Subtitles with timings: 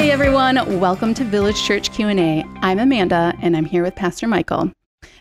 [0.00, 2.42] Hey everyone, welcome to Village Church Q&A.
[2.62, 4.72] I'm Amanda and I'm here with Pastor Michael.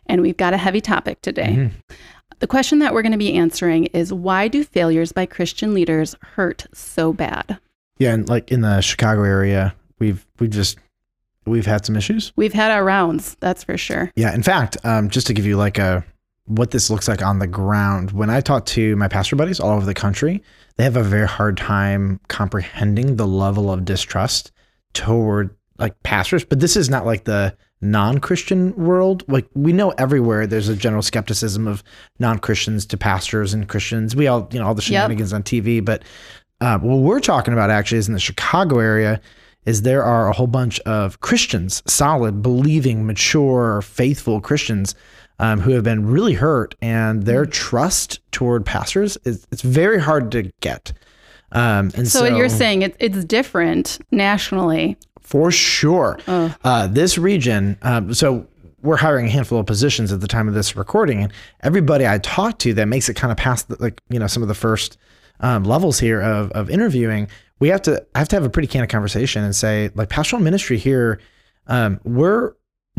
[0.06, 1.50] And we've got a heavy topic today.
[1.50, 1.96] Mm-hmm.
[2.40, 6.16] The question that we're going to be answering is why do failures by Christian leaders
[6.22, 7.60] hurt so bad?
[7.98, 10.78] Yeah, and like in the Chicago area, we've we've just
[11.46, 12.32] we've had some issues.
[12.38, 14.14] We've had our rounds, that's for sure.
[14.16, 16.06] Yeah, in fact, um, just to give you like a
[16.46, 19.76] what this looks like on the ground, when I talk to my pastor buddies all
[19.76, 20.42] over the country,
[20.78, 24.54] they have a very hard time comprehending the level of distrust
[24.94, 26.44] toward like pastors.
[26.44, 29.24] But this is not like the non-Christian world.
[29.28, 31.84] Like we know everywhere there's a general skepticism of
[32.20, 34.16] non-Christians to pastors and Christians.
[34.16, 35.84] We all, you know, all the shenanigans on TV.
[35.84, 36.04] But
[36.62, 39.22] uh, what we're talking about actually is in the Chicago area
[39.66, 44.96] is there are a whole bunch of Christians, solid, believing, mature, faithful Christians
[45.40, 50.32] um, who have been really hurt, and their trust toward pastors is it's very hard
[50.32, 50.92] to get.
[51.52, 54.98] Um, and So, so, you're saying it, it's different nationally.
[55.22, 56.20] for sure.
[56.28, 58.48] Uh, this region, um, so
[58.82, 62.18] we're hiring a handful of positions at the time of this recording, and everybody I
[62.20, 64.56] talk to that makes it kind of past the, like you know some of the
[64.56, 64.98] first
[65.40, 67.28] um, levels here of of interviewing,
[67.60, 70.42] we have to I have to have a pretty candid conversation and say like pastoral
[70.42, 71.20] ministry here,
[71.68, 72.54] um, we're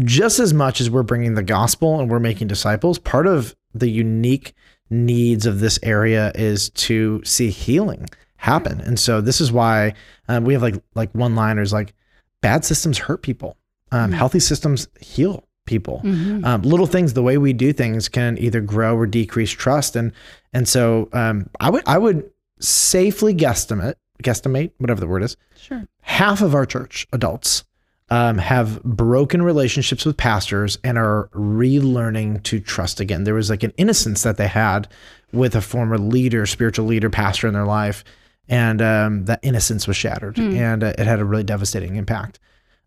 [0.04, 2.98] just as much as we're bringing the gospel and we're making disciples.
[2.98, 4.54] Part of the unique
[4.88, 8.08] needs of this area is to see healing
[8.40, 9.94] happen, and so this is why
[10.28, 11.94] um, we have like like one liners like
[12.40, 13.56] bad systems hurt people.
[13.92, 16.00] Um, Healthy systems heal people.
[16.44, 19.96] Um, little things, the way we do things, can either grow or decrease trust.
[19.96, 20.12] And
[20.52, 22.30] and so um, I would I would
[22.60, 25.36] safely guesstimate guesstimate whatever the word is.
[25.56, 25.86] Sure.
[26.02, 27.64] Half of our church adults
[28.10, 33.24] um, have broken relationships with pastors and are relearning to trust again.
[33.24, 34.88] There was like an innocence that they had
[35.32, 38.04] with a former leader, spiritual leader, pastor in their life,
[38.50, 42.40] and um, that innocence was shattered, and uh, it had a really devastating impact.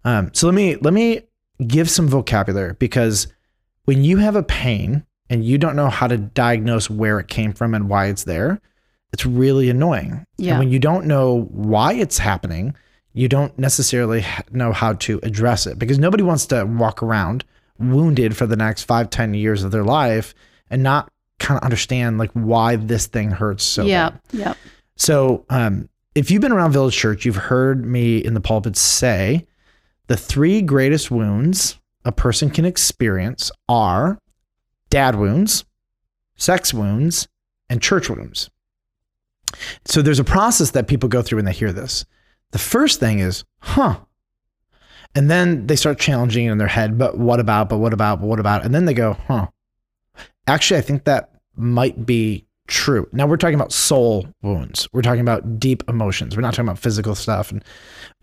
[0.03, 1.21] Um, so let me let me
[1.65, 3.27] give some vocabulary because
[3.85, 7.53] when you have a pain and you don't know how to diagnose where it came
[7.53, 8.59] from and why it's there,
[9.13, 10.25] it's really annoying.
[10.37, 10.51] Yeah.
[10.51, 12.75] And when you don't know why it's happening,
[13.13, 17.45] you don't necessarily know how to address it because nobody wants to walk around
[17.79, 20.35] wounded for the next five, ten years of their life
[20.69, 21.09] and not
[21.39, 24.09] kind of understand like why this thing hurts so yeah.
[24.09, 24.21] bad.
[24.33, 24.53] Yeah.
[24.95, 29.47] So, um, if you've been around Village Church, you've heard me in the pulpit say
[30.07, 34.19] the three greatest wounds a person can experience are
[34.89, 35.65] dad wounds,
[36.35, 37.27] sex wounds,
[37.69, 38.49] and church wounds.
[39.85, 42.05] So, there's a process that people go through when they hear this.
[42.51, 43.99] The first thing is, huh.
[45.15, 48.19] And then they start challenging it in their head, but what about, but what about,
[48.19, 48.65] but what about?
[48.65, 49.47] And then they go, huh.
[50.45, 53.07] Actually, I think that might be true.
[53.11, 54.89] Now we're talking about soul wounds.
[54.93, 56.35] We're talking about deep emotions.
[56.35, 57.51] We're not talking about physical stuff.
[57.51, 57.63] And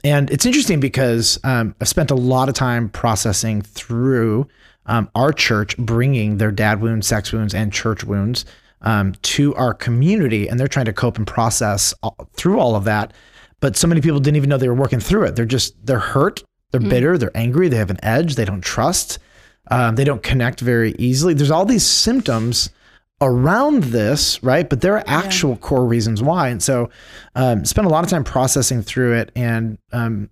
[0.02, 4.48] and it's interesting because um, I've spent a lot of time processing through
[4.86, 8.44] um, our church, bringing their dad wounds, sex wounds, and church wounds
[8.82, 12.84] um, to our community, and they're trying to cope and process all, through all of
[12.84, 13.12] that.
[13.60, 15.36] But so many people didn't even know they were working through it.
[15.36, 19.18] They're just they're hurt, they're bitter, they're angry, they have an edge, they don't trust,
[19.70, 21.34] um, they don't connect very easily.
[21.34, 22.70] There's all these symptoms
[23.20, 24.68] around this, right?
[24.68, 26.48] But there are actual core reasons why.
[26.48, 26.90] And so,
[27.34, 29.32] um, spent a lot of time processing through it.
[29.34, 30.30] And um,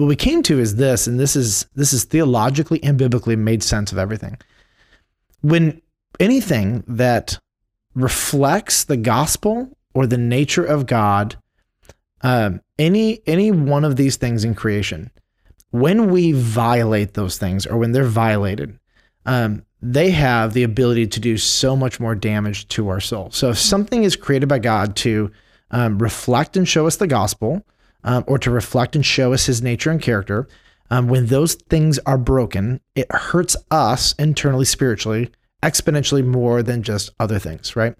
[0.00, 3.62] what we came to is this, and this is this is theologically and biblically made
[3.62, 4.38] sense of everything.
[5.42, 5.82] When
[6.18, 7.38] anything that
[7.94, 11.36] reflects the gospel or the nature of God,
[12.22, 15.10] um, any any one of these things in creation,
[15.70, 18.78] when we violate those things or when they're violated,
[19.26, 23.30] um, they have the ability to do so much more damage to our soul.
[23.30, 25.30] So if something is created by God to
[25.70, 27.64] um, reflect and show us the gospel,
[28.04, 30.48] um, or to reflect and show us His nature and character,
[30.90, 35.30] um, when those things are broken, it hurts us internally, spiritually,
[35.62, 37.94] exponentially more than just other things, right?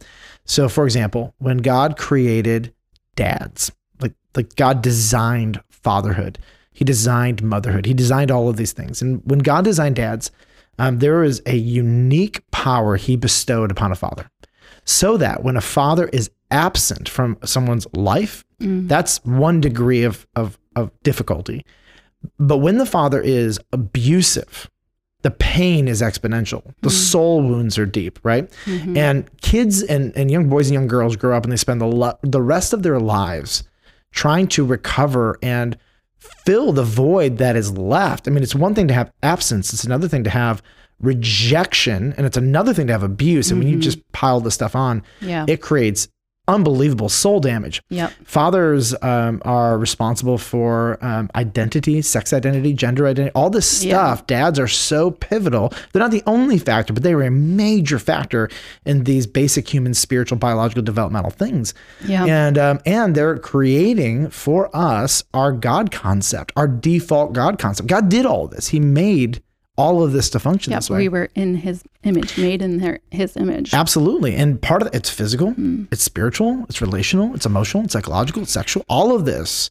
[0.45, 2.75] So, for example, when God created
[3.15, 3.71] dads,
[4.01, 6.39] like like God designed fatherhood,
[6.73, 10.31] He designed motherhood, He designed all of these things, and when God designed dads,
[10.81, 14.31] um, there is a unique power He bestowed upon a father,
[14.85, 18.89] so that when a father is absent from someone's life, mm.
[18.89, 21.65] that's one degree of of of difficulty.
[22.39, 24.71] But when the father is abusive,
[25.23, 26.63] the pain is exponential.
[26.81, 26.93] The mm.
[26.93, 28.51] soul wounds are deep, right?
[28.65, 28.97] Mm-hmm.
[28.97, 31.87] And kids and, and young boys and young girls grow up and they spend the,
[31.87, 33.65] lo- the rest of their lives
[34.13, 35.77] trying to recover and
[36.21, 38.29] fill the void that is left.
[38.29, 40.63] I mean, it's one thing to have absence, it's another thing to have
[41.01, 43.51] rejection, and it's another thing to have abuse.
[43.51, 43.83] And when you mm-hmm.
[43.83, 45.47] just pile this stuff on, Yeah.
[45.49, 46.09] it creates
[46.51, 47.83] unbelievable soul damage.
[47.89, 48.13] Yep.
[48.25, 53.95] Fathers um, are responsible for um, identity, sex identity, gender identity, all this Yeah.
[54.15, 54.27] stuff.
[54.27, 55.73] Dads are so pivotal.
[55.93, 58.49] They're not the only factor, but they were a major factor
[58.85, 61.73] in these basic human, spiritual, biological, developmental things.
[62.05, 62.25] Yeah.
[62.27, 67.89] And um, and they're creating for us our God concept, our default God concept.
[67.89, 68.69] God did all this.
[68.69, 69.43] He made
[69.77, 70.79] all of this to function Yep.
[70.79, 70.99] this way.
[70.99, 73.73] We were in his image, made in their, his image.
[73.73, 74.35] Absolutely.
[74.35, 75.85] And part of it, it's physical, hmm.
[75.91, 78.85] it's spiritual, it's relational, it's emotional, it's psychological, it's sexual.
[78.89, 79.71] All of this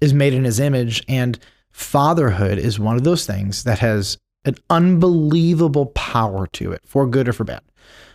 [0.00, 1.04] is made in his image.
[1.08, 1.38] And
[1.70, 7.28] fatherhood is one of those things that has an unbelievable power to it, for good
[7.28, 7.60] or for bad.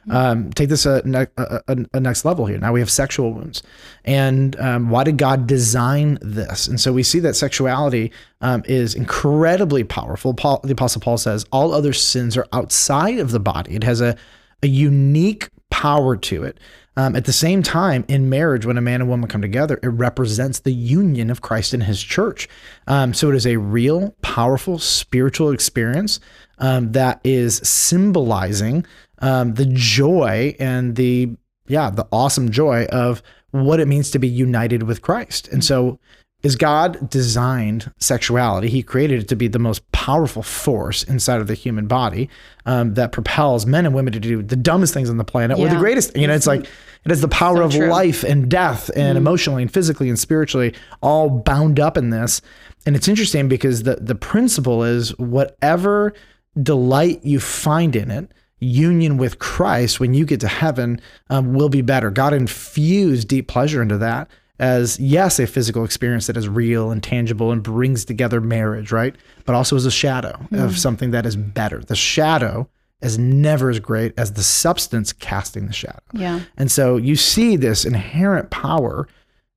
[0.09, 1.01] Um, take this a,
[1.37, 2.59] a, a, a next level here.
[2.59, 3.63] Now we have sexual wounds.
[4.03, 6.67] And um, why did God design this?
[6.67, 10.33] And so we see that sexuality um, is incredibly powerful.
[10.33, 13.75] Paul, the Apostle Paul says all other sins are outside of the body.
[13.75, 14.15] It has a,
[14.61, 16.59] a unique power to it.
[16.97, 19.87] Um, at the same time, in marriage, when a man and woman come together, it
[19.87, 22.47] represents the union of Christ and his church.
[22.87, 26.21] Um, so it is a real, powerful spiritual experience
[26.57, 28.85] um, that is symbolizing
[29.25, 31.35] um, the joy and the,
[31.67, 35.47] yeah, the awesome joy of what it means to be united with Christ.
[35.47, 35.99] And so,
[36.43, 41.47] as God designed sexuality, He created it to be the most powerful force inside of
[41.47, 42.29] the human body
[42.67, 45.69] um, that propels men and women to do the dumbest things on the planet or
[45.69, 46.15] the greatest.
[46.15, 47.87] You know, it's like it has the power So of true.
[47.87, 52.41] life and death and emotionally and physically and spiritually all bound up in this.
[52.85, 56.13] And it's interesting because the the principle is whatever
[56.61, 60.99] delight you find in it, union with Christ when you get to heaven
[61.29, 62.09] um, will be better.
[62.09, 64.29] God infused deep pleasure into that
[64.59, 69.15] as yes, a physical experience that is real and tangible and brings together marriage, right?
[69.45, 71.79] But also as a shadow of something that is better.
[71.79, 72.69] The shadow
[73.01, 75.99] is never as great as the substance casting the shadow.
[76.13, 76.41] Yeah.
[76.57, 79.07] And so you see this inherent power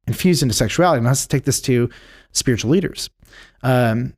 [0.08, 1.02] infused into sexuality.
[1.02, 1.88] Now let's take this to
[2.32, 3.08] spiritual leaders.
[3.62, 4.14] Um,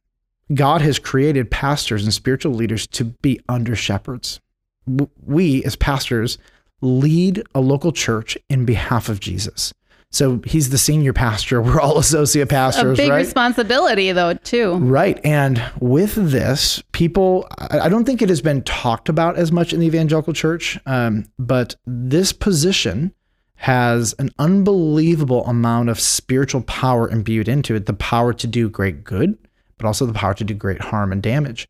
[0.55, 4.41] God has created pastors and spiritual leaders to be under shepherds.
[4.87, 6.39] We, as pastors,
[6.81, 9.73] lead a local church in behalf of Jesus.
[10.13, 11.63] So he's the senior pastor.
[11.63, 12.99] We're all associate pastors.
[12.99, 13.19] A big right?
[13.19, 14.75] responsibility, though, too.
[14.77, 15.21] Right.
[15.25, 19.73] And with this, people, I I don't think it has been talked about as much
[19.73, 23.15] in the evangelical church, um, but this position
[23.61, 29.05] has an unbelievable amount of spiritual power imbued into it the power to do great
[29.05, 29.37] good,
[29.77, 31.69] but also the power to do great harm and damage.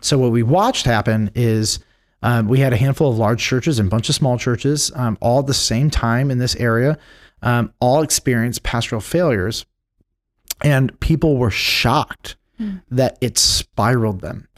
[0.00, 1.78] So, what we watched happen is
[2.22, 5.16] um, we had a handful of large churches and a bunch of small churches, um,
[5.20, 6.98] all at the same time in this area,
[7.42, 9.64] um, all experienced pastoral failures
[10.62, 12.36] and people were shocked
[12.90, 14.48] that it spiraled them.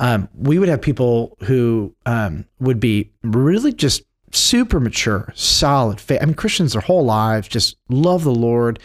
[0.00, 4.02] Um, we would have people who um, would be really just
[4.32, 6.18] super mature, solid faith.
[6.20, 8.80] I mean, Christians their whole lives just love the Lord,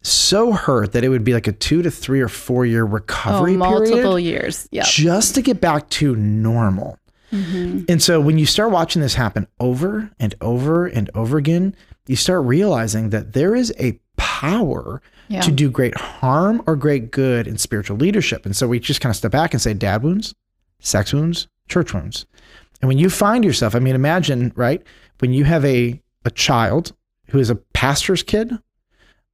[0.00, 2.88] so hurt that it would be like a two to three or four year Oh,
[2.88, 4.68] recovery multiple period years.
[4.70, 4.84] Yeah.
[4.86, 6.98] just to get back to normal.
[7.32, 7.84] Mm-hmm.
[7.88, 11.74] And so when you start watching this happen over and over and over again,
[12.06, 15.40] you start realizing that there is a power Yeah.
[15.42, 18.46] to do great harm or great good in spiritual leadership.
[18.46, 20.34] And so we just kind of step back and say dad wounds,
[20.78, 22.26] sex wounds, church wounds.
[22.80, 24.82] And when you find yourself, I mean, imagine, right?
[25.18, 26.92] When you have a, a child
[27.30, 28.52] who is a pastor's kid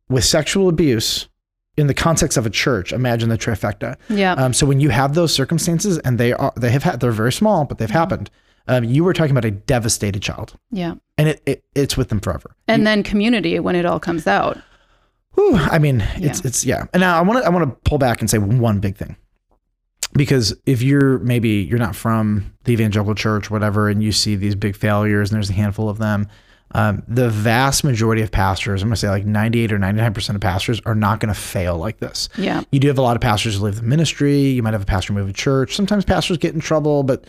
[0.09, 1.29] with sexual abuse
[1.77, 3.97] in the context of a church, imagine the trifecta.
[4.09, 4.35] Yeah.
[4.35, 7.33] Um, so when you have those circumstances and they are, they have had, they're very
[7.33, 7.97] small, but they've Mm-hmm.
[7.99, 8.31] happened.
[8.69, 10.95] Um, you were talking about a devastated child yeah.
[11.19, 12.55] and it, it it's with them forever.
[12.69, 14.57] And then community when it all comes out.
[15.35, 16.47] Whew, I mean, it's Yeah.
[16.49, 16.85] it's yeah.
[16.93, 19.17] And now I want to I want to pull back and say one big thing,
[20.13, 24.55] because if you're maybe you're not from the evangelical church, whatever, and you see these
[24.55, 26.29] big failures, and there's a handful of them,
[26.75, 30.37] um, the vast majority of pastors, I'm going to say like 98 or 99 percent
[30.37, 32.29] of pastors, are not going to fail like this.
[32.37, 32.63] Yeah.
[32.71, 34.39] You do have a lot of pastors who leave the ministry.
[34.39, 35.75] You might have a pastor move a church.
[35.75, 37.25] Sometimes pastors get in trouble, but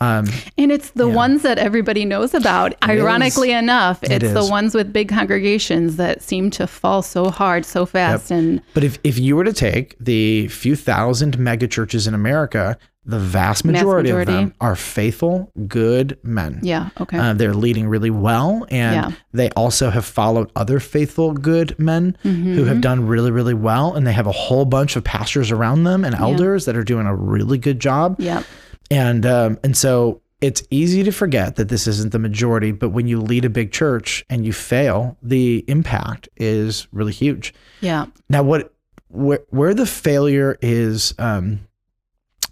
[0.00, 0.26] um,
[0.58, 1.14] And it's the Yeah.
[1.14, 2.74] ones that everybody knows about.
[2.82, 7.64] Ironically enough, It it's the ones with big congregations that seem to fall so hard
[7.64, 8.30] so fast.
[8.30, 12.76] And But if, if you were to take the few thousand mega churches in America,
[13.06, 14.32] the vast majority, majority.
[14.32, 16.58] of them are faithful, good men.
[16.62, 17.18] yeah, okay.
[17.18, 19.10] Uh, they're leading really well, and Yeah.
[19.34, 22.54] they also have followed other faithful, good men Mm-hmm.
[22.54, 23.92] who have done really, really well.
[23.92, 27.06] And they have a whole bunch of pastors around them and elders that are doing
[27.06, 28.16] a really good job.
[28.18, 28.42] yeah.
[28.90, 33.06] And um, and so it's easy to forget that this isn't the majority, but when
[33.06, 37.54] you lead a big church and you fail, the impact is really huge.
[37.80, 38.06] Yeah.
[38.28, 38.74] Now, what
[39.08, 41.60] where where the failure is, um,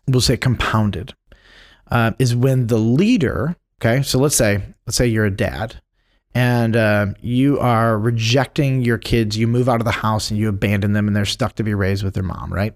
[0.08, 1.14] we'll say compounded,
[1.90, 3.56] uh, is when the leader.
[3.80, 5.80] Okay, so let's say let's say you're a dad,
[6.34, 10.48] and um, you are rejecting your kids, you move out of the house and you
[10.48, 12.74] abandon them, and they're stuck to be raised with their mom, right?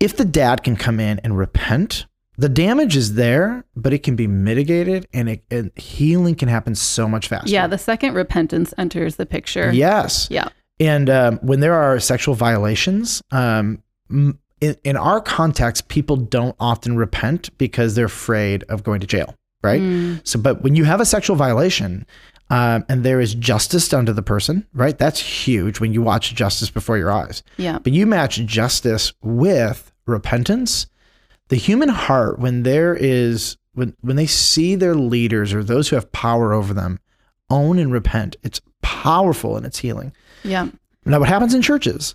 [0.00, 2.06] If the dad can come in and repent,
[2.38, 6.74] the damage is there, but it can be mitigated, and, it, and healing can happen
[6.74, 7.48] so much faster.
[7.48, 9.72] Yeah, the second repentance enters the picture.
[9.72, 10.28] Yes.
[10.30, 10.48] Yeah.
[10.78, 16.96] And um, when there are sexual violations, um, in, in our context, people don't often
[16.96, 19.80] repent because they're afraid of going to jail, right?
[19.80, 20.26] Mm.
[20.26, 22.06] So, but when you have a sexual violation
[22.50, 24.96] um, and there is justice done to the person, right?
[24.96, 27.42] That's huge when you watch justice before your eyes.
[27.56, 27.78] Yeah.
[27.78, 30.86] But you match justice with repentance.
[31.48, 35.96] The human heart, when there is, when, when they see their leaders or those who
[35.96, 37.00] have power over them
[37.50, 40.12] own and repent, it's powerful in its healing.
[40.44, 40.68] Yeah.
[41.04, 42.14] Now, what happens in churches?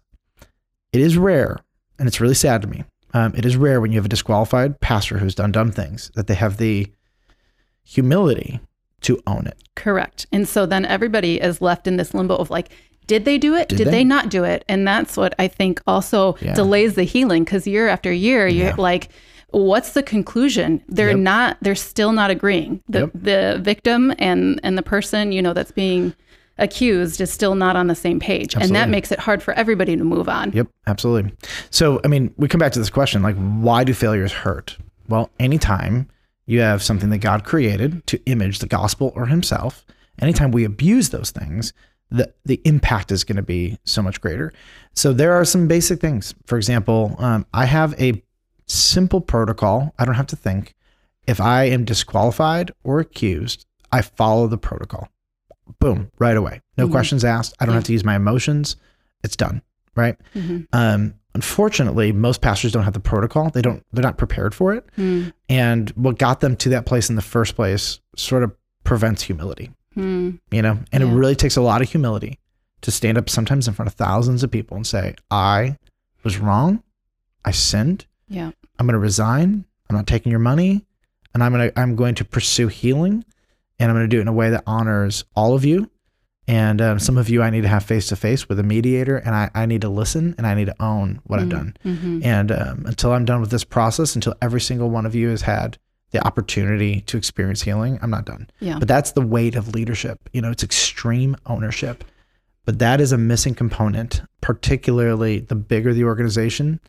[0.91, 1.59] It is rare,
[1.99, 2.83] and it's really sad to me.
[3.13, 6.27] Um, it is rare when you have a disqualified pastor who's done dumb things that
[6.27, 6.91] they have the
[7.83, 8.59] humility
[9.01, 9.57] to own it.
[9.75, 10.25] Correct.
[10.31, 12.69] And so then everybody is left in this limbo of like,
[13.07, 13.67] did they do it?
[13.69, 13.91] Did Did, they?
[13.91, 14.03] they?
[14.03, 14.63] not do it?
[14.69, 16.53] And that's what I think also Yeah.
[16.53, 18.75] delays the healing because year after year, you're Yeah.
[18.77, 19.09] like,
[19.49, 20.81] what's the conclusion?
[20.87, 21.17] They're Yep.
[21.19, 22.81] not, they're still not agreeing.
[22.87, 23.11] The, Yep.
[23.15, 26.13] the victim and, and the person, you know, that's being
[26.57, 28.55] accused is still not on the same page.
[28.55, 30.51] And that makes it hard for everybody to move on.
[30.53, 31.33] Yep, absolutely.
[31.69, 34.77] So, I mean, we come back to this question like, why do failures hurt?
[35.09, 36.07] Well, anytime
[36.51, 39.85] you have something that God created to image the gospel or himself,
[40.19, 41.73] anytime we abuse those things,
[42.09, 44.51] the, the impact is going to be so much greater.
[44.93, 46.33] So, there are some basic things.
[46.45, 48.21] For example, um, I have a
[48.67, 49.93] simple protocol.
[49.97, 50.75] I don't have to think.
[51.27, 55.07] If I am disqualified or accused, I follow the protocol.
[55.79, 56.61] Boom, right away.
[56.77, 56.91] No Mhm.
[56.91, 57.53] questions asked.
[57.59, 57.77] I don't Yeah.
[57.77, 58.75] have to use my emotions.
[59.23, 59.61] It's done,
[59.95, 60.17] right?
[60.35, 60.67] Mhm.
[60.73, 63.49] Um, unfortunately, most pastors don't have the protocol.
[63.49, 63.83] They don't.
[63.91, 64.85] They're not prepared for it.
[64.97, 65.33] Mm.
[65.49, 69.71] And what got them to that place in the first place sort of prevents humility.
[69.95, 70.39] Mm.
[70.51, 72.39] You know, and it really takes a lot of humility
[72.81, 75.77] to stand up sometimes in front of thousands of people and say, "I
[76.23, 76.83] was wrong.
[77.45, 78.05] I sinned.
[78.27, 78.51] Yeah.
[78.79, 79.65] I'm going to resign.
[79.89, 80.85] I'm not taking your money,
[81.33, 83.25] and I'm going to I'm going to pursue healing,
[83.79, 85.89] and I'm going to do it in a way that honors all of you.
[86.47, 89.17] And um, some of you, I need to have face to face with a mediator,
[89.17, 91.77] and I, I need to listen and I need to own what I've done.
[91.85, 92.25] Mhm.
[92.25, 95.43] And um, until I'm done with this process, until every single one of you has
[95.43, 95.77] had
[96.09, 98.49] the opportunity to experience healing, I'm not done.
[98.59, 98.79] Yeah.
[98.79, 100.29] But that's the weight of leadership.
[100.33, 102.03] You know, it's extreme ownership.
[102.65, 106.79] But that is a missing component, particularly the bigger the organization,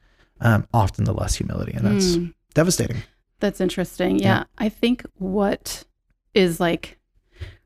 [0.40, 1.72] um, often the less humility.
[1.72, 2.34] And that's Mm.
[2.54, 3.02] devastating.
[3.40, 4.18] That's interesting.
[4.18, 4.24] Yeah.
[4.38, 4.44] Yeah.
[4.58, 5.84] I think what
[6.34, 6.98] is like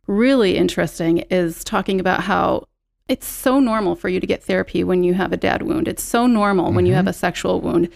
[0.07, 2.69] really interesting is talking about how
[3.09, 5.87] it's so normal for you to get therapy when you have a dad wound.
[5.89, 7.89] It's so normal when you have a sexual wound.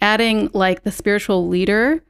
[0.00, 2.02] Adding like the spiritual leader,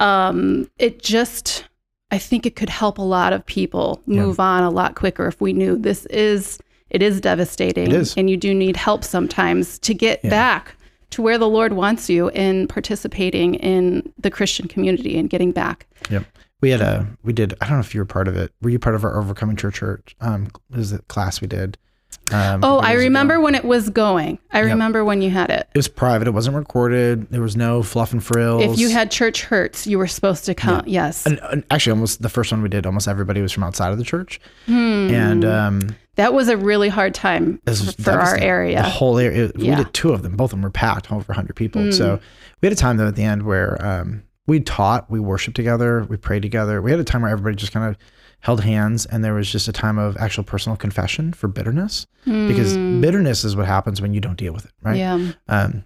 [0.00, 1.64] um, it just,
[2.10, 4.22] I think it could help a lot of people Yeah.
[4.22, 6.58] move on a lot quicker if we knew this is,
[6.90, 7.86] it is devastating.
[7.88, 8.14] It is.
[8.16, 10.30] And you do need help sometimes to get Yeah.
[10.30, 10.76] back
[11.10, 15.86] to where the Lord wants you in participating in the Christian community and getting back.
[16.10, 16.24] Yep.
[16.64, 18.50] We had a, we did, I don't know if you were part of it.
[18.62, 20.16] Were you part of our Overcoming Church Church?
[20.20, 21.76] Um, was it class we did?
[22.32, 23.04] Um, Oh, I years ago.
[23.08, 24.38] remember when it was going.
[24.50, 24.68] I Yep.
[24.68, 25.68] remember when you had it.
[25.74, 26.26] It was private.
[26.26, 27.28] It wasn't recorded.
[27.30, 28.62] There was no fluff and frills.
[28.62, 30.84] If you had church hurts, you were supposed to come.
[30.86, 31.26] Yes.
[31.26, 33.98] and, and actually, almost the first one we did, almost everybody was from outside of
[33.98, 34.72] the church, Hmm.
[35.12, 38.80] and um, that was a really hard time was for our area.
[38.80, 39.50] The whole area.
[39.54, 39.76] We Yeah.
[39.76, 40.34] did two of them.
[40.36, 41.82] Both of them were packed, over 100 people.
[41.82, 41.92] Mm.
[41.94, 42.20] So
[42.62, 46.04] we had a time though at the end where um, we taught, we worshiped together,
[46.08, 46.82] we prayed together.
[46.82, 47.96] We had a time where everybody just kind of
[48.40, 52.74] held hands, and there was just a time of actual personal confession for bitterness, because
[52.74, 53.00] Hmm.
[53.00, 54.96] bitterness is what happens when you don't deal with it, right?
[54.98, 55.32] Yeah.
[55.48, 55.84] Um,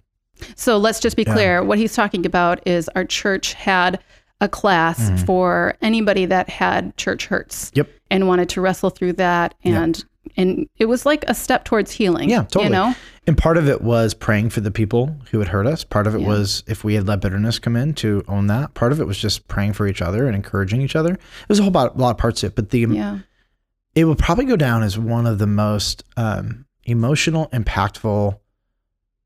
[0.55, 1.33] So let's just be Yeah.
[1.33, 1.63] clear.
[1.63, 3.99] What he's talking about is our church had
[4.39, 5.25] a class Mhm.
[5.25, 7.71] for anybody that had church hurts.
[7.75, 7.89] Yep.
[8.09, 10.01] And wanted to wrestle through that and
[10.37, 12.29] and it was like a step towards healing.
[12.29, 12.65] Yeah, totally.
[12.65, 12.95] You know?
[13.27, 15.83] And part of it was praying for the people who had hurt us.
[15.83, 16.27] Part of it Yeah.
[16.27, 18.73] was if we had let bitterness come in to own that.
[18.73, 21.13] Part of it was just praying for each other and encouraging each other.
[21.13, 21.19] It
[21.49, 23.19] was a whole lot, lot of parts of it, but the Yeah.
[23.95, 28.39] it will probably go down as one of the most um, emotional, impactful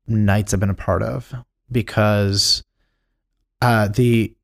[0.06, 1.32] nights I've been a part of
[1.72, 2.62] because
[3.62, 4.34] uh, the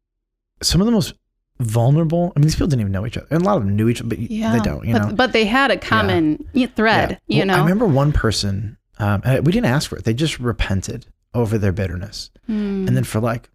[0.63, 1.15] some of the most
[1.61, 2.33] vulnerable.
[2.35, 3.89] I mean, these people didn't even know each other, and a lot of them knew
[3.89, 4.53] each other, but Yeah.
[4.53, 4.87] they don't.
[4.87, 7.37] You but, know, but they had a common y- thread, Yeah.
[7.37, 7.55] you Well, know.
[7.55, 10.05] I remember one person, um, and we didn't ask for it.
[10.05, 12.31] They just repented over their bitterness.
[12.47, 12.87] Hmm.
[12.89, 13.49] And then for like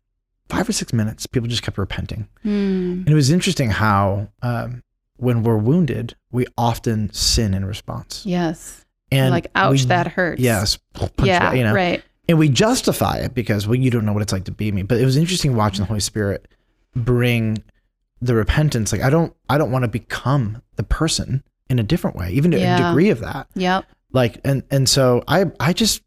[0.50, 2.28] five or six minutes, people just kept repenting.
[2.44, 2.50] Hmm.
[3.06, 4.82] And it was interesting how um,
[5.18, 8.22] when we're wounded, we often sin in response.
[8.26, 8.86] Yes.
[9.12, 10.42] And like, ouch, we- that hurts.
[10.42, 10.78] Yes.
[11.24, 11.54] yeah.
[11.54, 12.04] you know, Right.
[12.30, 14.84] and we justify it because well, you don't know what it's like to be me.
[14.84, 16.48] But it was interesting watching the Holy Spirit
[16.96, 17.62] bring
[18.26, 22.16] the repentance, like I don't I don't want to become the person in a different
[22.16, 23.48] way, even to a degree of that.
[23.56, 23.86] Yep.
[24.12, 26.02] Like and and so I I just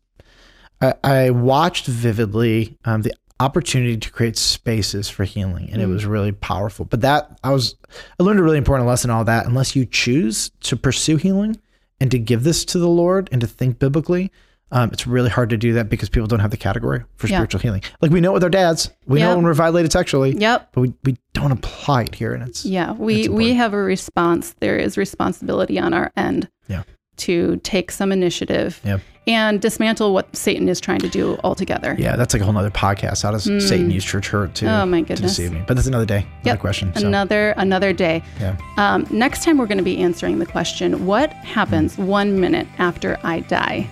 [0.81, 5.93] I, I watched vividly um, the opportunity to create spaces for healing, and it Mm.
[5.93, 6.85] was really powerful.
[6.85, 7.77] But that I was
[8.19, 9.11] I learned a really important lesson.
[9.11, 11.57] All that unless you choose to pursue healing
[12.01, 14.31] and to give this to the Lord and to think biblically.
[14.71, 17.39] Um, it's really hard to do that because people don't have the category for Yeah.
[17.39, 17.83] spiritual healing.
[18.03, 20.69] Like we know it with our dads, we know when we're violated sexually, Yep.
[20.73, 22.35] but we, we don't apply it here.
[22.35, 24.55] And it's Yeah, we It's we have a response.
[24.61, 26.49] There is responsibility on our end.
[26.69, 26.83] Yeah.
[27.19, 29.01] To take some initiative Yep.
[29.27, 31.97] and dismantle what Satan is trying to do altogether.
[31.99, 33.23] yeah, that's like a whole nother podcast.
[33.23, 34.83] How does Satan use church hurt to, Mm.
[34.83, 35.35] Oh, my to goodness.
[35.37, 35.63] deceive me?
[35.67, 36.59] But that's another day, another Yep.
[36.61, 36.93] question.
[36.95, 38.23] So, Another another day.
[38.41, 38.55] yeah.
[38.77, 43.19] Um, next time we're going to be answering the question: What happens one minute after
[43.25, 43.89] I die?